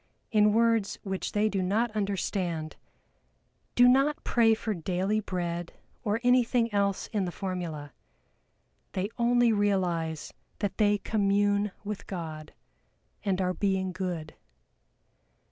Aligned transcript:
in 0.31 0.51
words 0.51 0.97
which 1.03 1.33
they 1.33 1.47
do 1.47 1.61
not 1.61 1.91
understand, 1.95 2.75
do 3.75 3.87
not 3.87 4.23
pray 4.23 4.55
for 4.55 4.73
daily 4.73 5.19
bread 5.19 5.73
or 6.03 6.19
anything 6.23 6.73
else 6.73 7.05
in 7.13 7.25
the 7.25 7.31
formula; 7.31 7.93
they 8.93 9.09
only 9.19 9.53
realize 9.53 10.33
that 10.57 10.79
they 10.79 10.97
commune 10.97 11.71
with 11.83 12.07
God, 12.07 12.51
and 13.23 13.39
are 13.41 13.53
being 13.53 13.91
good. 13.91 14.33